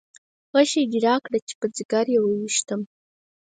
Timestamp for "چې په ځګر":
1.47-2.05